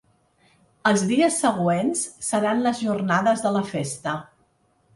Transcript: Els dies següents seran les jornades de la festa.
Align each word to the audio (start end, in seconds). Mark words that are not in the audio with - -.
Els 0.91 1.03
dies 1.11 1.37
següents 1.43 2.01
seran 2.29 2.65
les 2.69 2.81
jornades 2.89 3.47
de 3.47 3.55
la 3.61 3.65
festa. 3.71 4.19